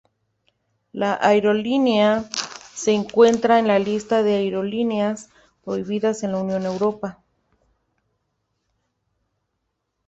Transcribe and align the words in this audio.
La 0.93 1.13
aerolínea 1.21 2.27
se 2.73 2.91
encuentra 2.91 3.59
en 3.59 3.67
la 3.67 3.77
Lista 3.77 4.23
de 4.23 4.37
aerolíneas 4.37 5.29
prohibidas 5.63 6.23
en 6.23 6.31
la 6.31 6.39
Unión 6.39 6.65
Europea. 6.65 7.19